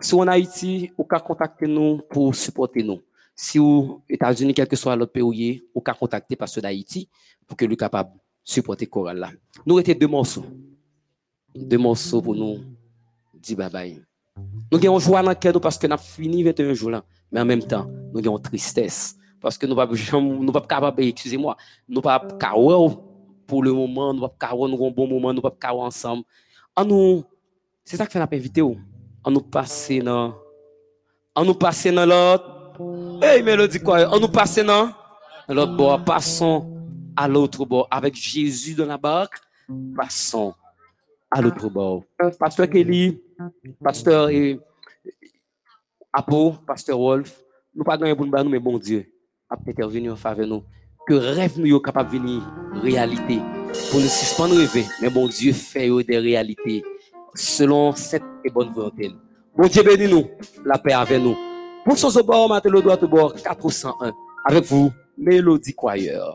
[0.00, 3.00] Si on Haïti, vous pouvez contacter nous pour supporter nous.
[3.34, 7.08] Si aux États-Unis, quel que soit l'autre pays, vous pouvez contacter Pasteur d'Haïti
[7.46, 9.30] pour que nous capable de supporter Coral là.
[9.64, 10.44] Nous étions deux morceaux.
[11.54, 12.58] Deux morceaux pour nous
[13.40, 14.02] dire bye bye.
[14.70, 17.02] Nous avons joie dans le parce que nous avons fini 21 jours.
[17.30, 19.16] Mais en même temps, nous avons tristesse.
[19.40, 21.56] Parce que nous ne sommes pas capables, excusez-moi,
[21.88, 22.96] nous ne sommes pas capables
[23.46, 25.40] pour le moment, nous ne sommes pas capables, nous avons un bon moment, nous ne
[25.40, 26.24] sommes pas capables ensemble.
[26.74, 27.24] En nous
[27.84, 28.78] c'est ça que fait la invité ou.
[29.24, 30.34] On nous passer dans
[31.34, 32.78] on nous passer dans l'autre.
[33.22, 34.90] Hey mélodie quoi, on nous passer dans
[35.48, 36.84] l'autre bord, passons
[37.16, 39.40] à l'autre bord avec Jésus dans la barque.
[39.96, 40.54] Passons
[41.30, 42.04] à l'autre bord.
[42.38, 43.20] Pasteur Kelly,
[43.82, 44.28] pasteur
[46.12, 47.42] Apo, pasteur Wolf,
[47.74, 49.10] nous pas gagner pour nous mais bon Dieu
[49.48, 50.62] a intervenir en faveur nous.
[51.06, 52.42] Que rêve nous capable de venir
[52.74, 53.40] réalité
[53.90, 56.84] pour nous suspendre rêver, mais bon Dieu fait des réalités
[57.34, 58.22] selon cette
[58.52, 59.10] bonne volonté.
[59.56, 60.30] Bon Dieu bénis-nous,
[60.64, 61.36] la paix avec nous.
[61.84, 64.12] Pour son bord, maintenant le au bord 401.
[64.44, 66.34] Avec vous, Mélodie Croyeur.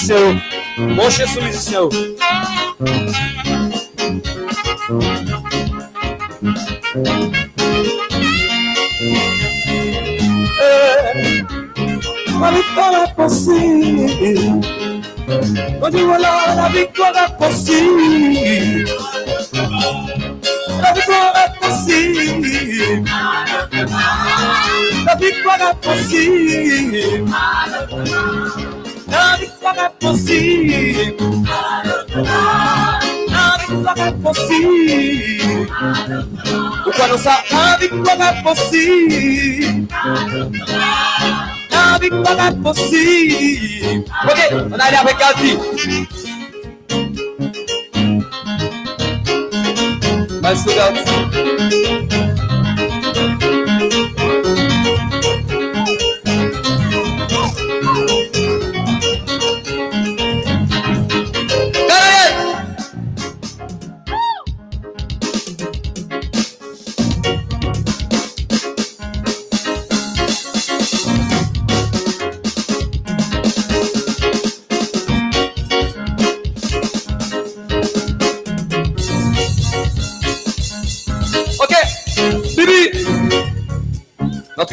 [0.00, 0.34] seu.
[0.96, 1.88] Bom Jesus do céu.
[1.88, 2.20] istniał.
[12.52, 14.60] Vitória é possível,
[15.82, 18.96] onde olhar a vitória é possível.
[20.82, 23.04] A vitória é possível,
[25.06, 26.79] a vitória é possível
[29.70, 31.16] nada é possível.
[33.82, 35.66] Nada é possível.
[36.96, 39.86] Quando sabe nada é possível.
[41.70, 42.06] Nada
[42.46, 44.04] é possível.
[44.24, 44.40] Ok,
[44.76, 45.58] Nadia vai aqui.
[50.42, 50.70] Mas tu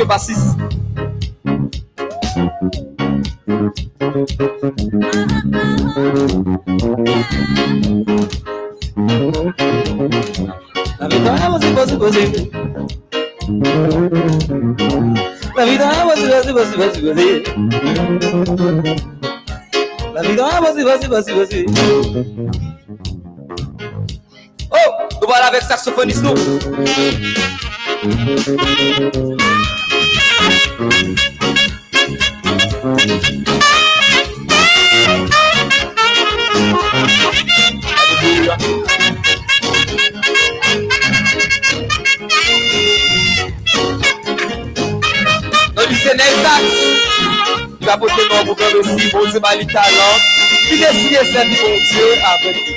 [0.07, 0.55] bassiste.
[10.99, 12.07] La vida was impossible.
[15.55, 17.13] La vida was impossible.
[20.13, 21.65] La vida was impossible.
[24.71, 24.89] Oh,
[25.21, 26.35] nous voilà avec saxophoniste, nous.
[47.87, 50.19] Kapote nan pou kande si, bon se mali talan,
[50.67, 52.73] pi desiye se di bon diyo avèk di.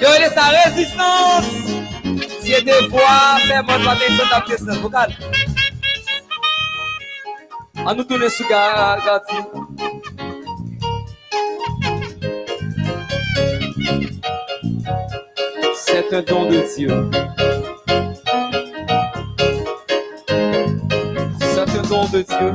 [0.00, 1.57] Yo, lè sa rezistans!
[2.50, 4.80] Il des voix, c'est moi, pas des choses à question.
[4.80, 5.12] Vous calme.
[7.76, 9.36] On nous tourne sous Gati.
[15.74, 17.10] C'est un don de Dieu.
[21.38, 22.52] C'est un don de Dieu.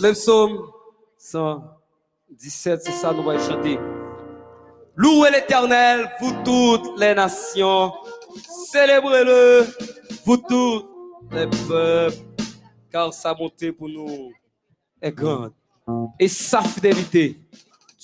[0.00, 0.66] Le psaume
[1.16, 3.78] 117, c'est ça, nous allons chanter.
[4.96, 7.92] Louez l'éternel, vous toutes les nations.
[8.70, 9.66] Célébrez-le,
[10.24, 10.84] vous tous
[11.32, 12.16] les peuples.
[12.90, 14.32] Car sa bonté pour nous
[15.00, 15.52] est grande.
[16.18, 17.38] Et sa fidélité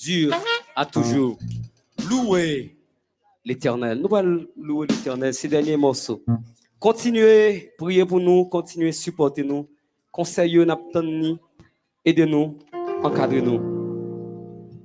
[0.01, 0.35] dure
[0.75, 1.37] à toujours.
[2.09, 2.77] Louez
[3.45, 3.99] l'éternel.
[4.01, 6.23] Nous allons louer l'éternel, ces derniers morceaux.
[6.79, 9.67] Continuez, priez pour nous, continuez, supportez nous.
[10.11, 11.37] Conseillez, nous,
[12.05, 12.59] aidez-nous,
[13.03, 13.77] encadrez-nous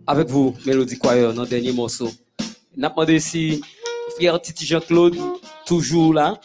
[0.06, 2.08] avec vous, Mélodie Choir, dans le dernier morceau.
[2.76, 3.60] N'a si
[4.16, 5.16] frère Titi Jean-Claude,
[5.66, 6.40] toujours là,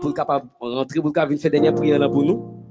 [0.00, 2.64] pour capable rentrer, pour capable faire dernière prière là pour nous.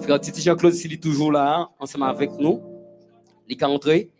[0.00, 2.60] Frère Titi Jean-Claude, s'il est toujours là, ensemble avec nous,
[3.48, 4.10] il est entrer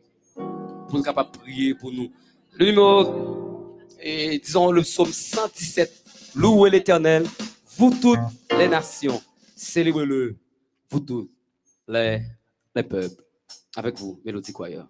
[0.89, 2.11] pour capable prier pour nous.
[2.53, 6.04] Le numéro, et, disons le psaume 117,
[6.35, 7.27] louez l'éternel,
[7.77, 8.19] vous toutes
[8.57, 9.21] les nations,
[9.57, 10.37] célébrez-le,
[10.91, 11.31] vous tous
[11.89, 12.23] les,
[12.75, 13.23] les peuples.
[13.77, 14.89] Avec vous, Mélodie Choir.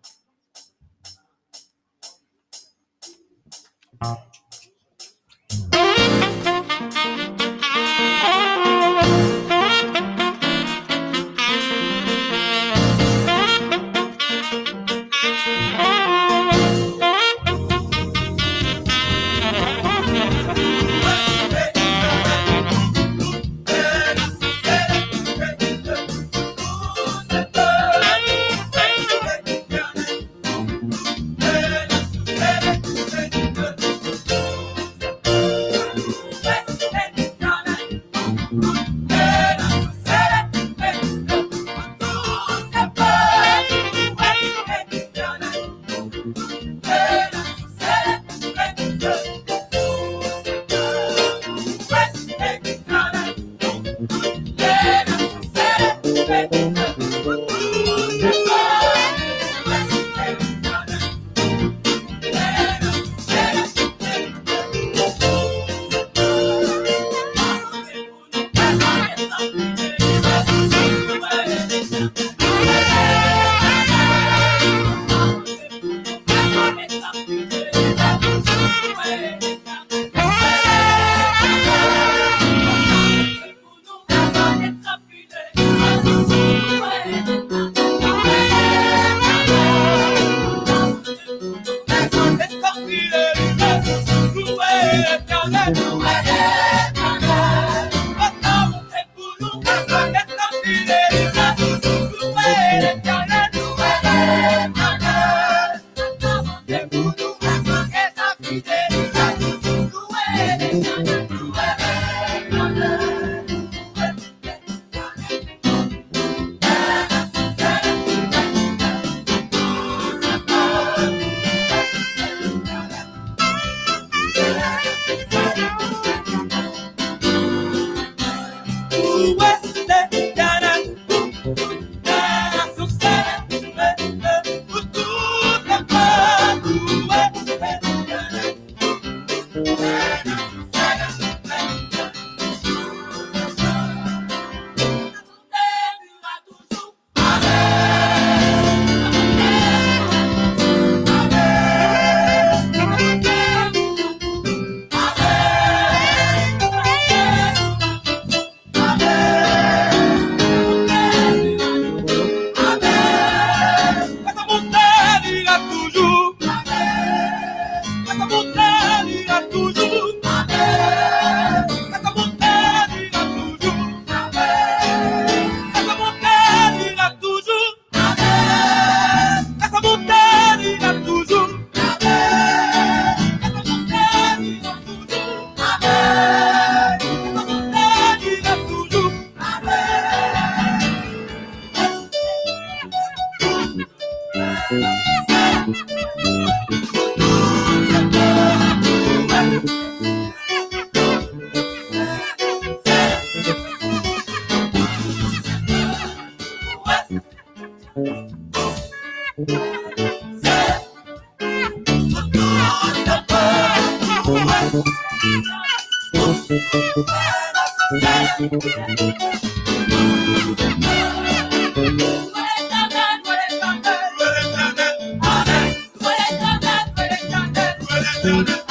[228.25, 228.64] Juste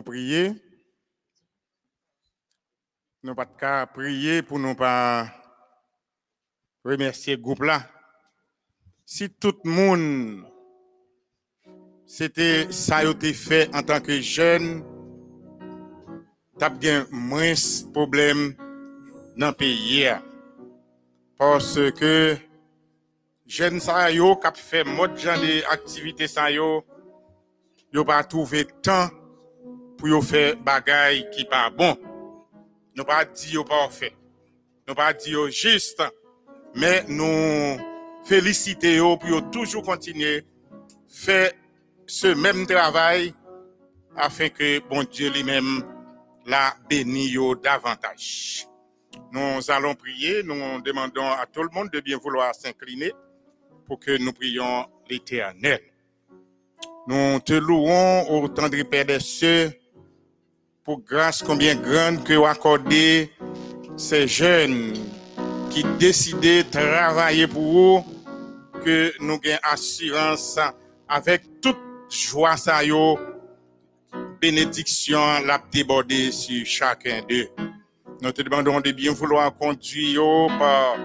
[0.00, 0.56] nous prions,
[3.22, 5.26] nous pas qu'à prier pour nous pas
[6.82, 7.82] remercier le.
[9.04, 10.46] Si tout le monde
[12.06, 12.72] c'était
[13.34, 14.82] fait en tant que jeune,
[17.10, 18.54] moins de problèmes
[19.36, 20.08] dans le pays.
[21.36, 22.38] Parce que
[23.46, 26.86] jeunes ça yo qui fait mode genre d'activité ça yo
[28.06, 29.10] pas trouvé temps
[30.00, 31.96] pour yo faire bagay qui pas bon.
[32.96, 34.16] Nous pas dit yo pas fait.
[34.88, 36.02] Nous pas dit yo juste
[36.74, 37.78] mais nous
[38.24, 40.44] féliciter yo pour yo toujours continuer
[41.06, 41.52] faire
[42.06, 43.34] ce même travail
[44.16, 45.84] afin que bon Dieu lui-même
[46.46, 48.66] la béni yo davantage.
[49.32, 53.12] Nous allons prier, nous demandons à tout le monde de bien vouloir s'incliner
[53.86, 55.80] pour que nous prions l'Éternel.
[57.06, 59.79] Nous te louons au tendre Père des cieux
[60.84, 63.30] pour grâce combien grande que vous accordez
[63.96, 64.94] ces jeunes
[65.70, 68.04] qui décident de travailler pour vous,
[68.84, 70.58] que nous ayons assurance
[71.08, 71.76] avec toute
[72.08, 72.80] joie, ça
[74.40, 77.48] bénédiction l'a débordé sur chacun d'eux.
[78.22, 80.96] Nous te demandons de bien vouloir conduire par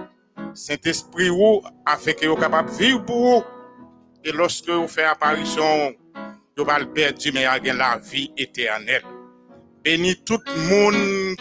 [0.54, 3.44] Saint-Esprit ou afin que vous capable de vivre pour vous.
[4.24, 5.94] Et lorsque vous faites apparition,
[6.56, 9.02] vous allez perdre, mais il la vie éternelle.
[9.86, 10.96] Beni tout moun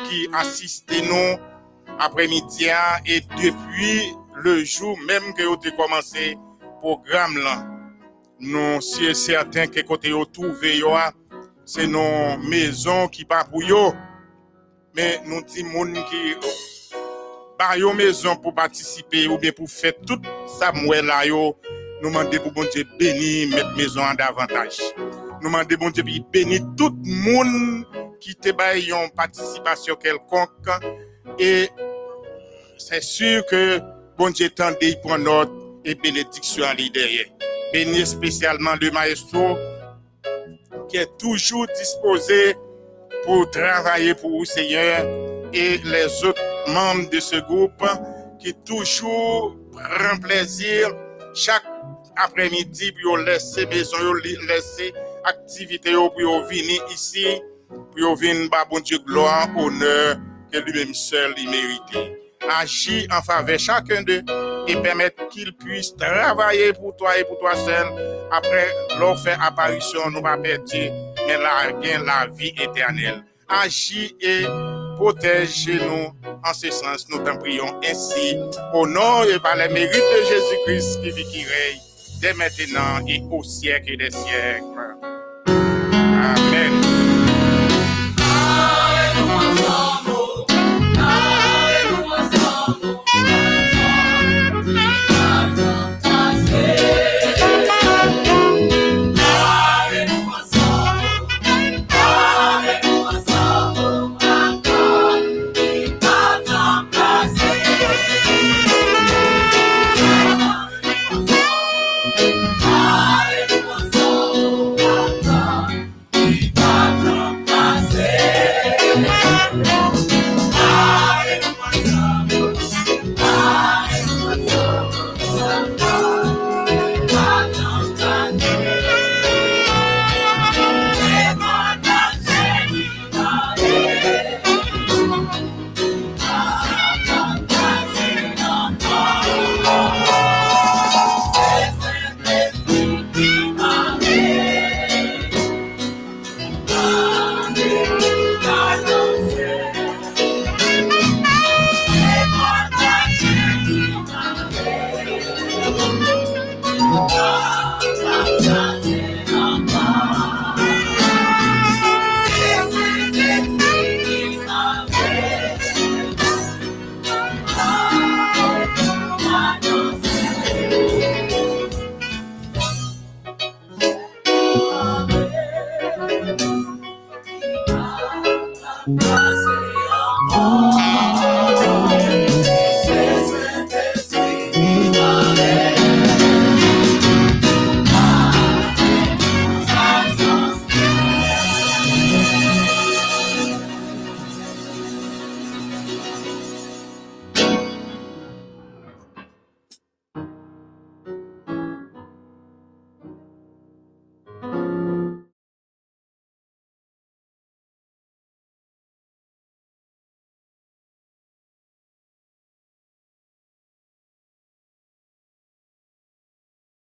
[0.05, 1.37] ki asiste nou
[2.05, 4.11] apremidya e depuy
[4.45, 6.35] le jou menm ke yo te komanse
[6.83, 7.63] program lan.
[8.37, 11.07] Nou siye certain ke kote yo touve yo a,
[11.65, 13.95] se nou mezon ki pa pou yo.
[14.93, 16.37] Men nou ti moun ki
[17.57, 20.21] ba yo mezon pou patisipe ou be pou fet tout
[20.59, 21.55] sa mwen la yo.
[21.97, 24.93] Nou mande pou bonje beni met mezon an davantage.
[25.41, 26.93] Nou mande bonje bi beni tout
[27.25, 27.81] moun
[28.26, 30.49] qui te baille une participation quelconque.
[31.38, 31.69] Et
[32.80, 33.80] c'est sûr que
[34.17, 35.51] bon Dieu tendait pour notre
[35.86, 37.28] et bénédiction à derrière
[37.71, 39.55] bénir spécialement le maestro
[40.89, 42.55] qui est toujours disposé
[43.26, 45.05] pour travailler pour vous Seigneur
[45.53, 47.86] et les autres membres de ce groupe
[48.39, 50.89] qui toujours prend plaisir.
[51.36, 51.65] Chaque
[52.15, 54.13] après-midi pour laisser maison,
[54.47, 54.93] laisser
[55.26, 57.28] activité pour venir ici,
[57.95, 60.17] pour venir bah bon Dieu gloire, honneur
[60.51, 62.21] que lui-même seul il mérite.
[62.59, 64.23] Agis en faveur chacun d'eux
[64.67, 67.88] et permettre qu'ils puissent travailler pour toi et pour toi seul.
[68.32, 68.67] Après
[68.99, 71.71] leur faire apparition, nous pas perdre, mais la,
[72.03, 73.23] la vie éternelle.
[73.47, 74.43] Agis et
[74.95, 76.13] protège-nous
[76.43, 77.07] en ce sens.
[77.09, 78.38] Nous t'en prions ainsi
[78.73, 81.80] au nom et par les mérites de Jésus-Christ qui vit, qui règne
[82.21, 84.63] dès maintenant et au siècle des siècles.
[85.47, 86.84] Amen.